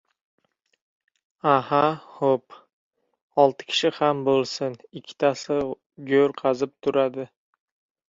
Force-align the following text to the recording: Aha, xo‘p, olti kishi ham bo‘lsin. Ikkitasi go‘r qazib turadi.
Aha, 1.55 1.81
xo‘p, 2.15 2.57
olti 3.45 3.69
kishi 3.75 3.93
ham 4.01 4.27
bo‘lsin. 4.31 4.81
Ikkitasi 5.03 5.63
go‘r 6.13 6.39
qazib 6.45 6.79
turadi. 6.85 7.33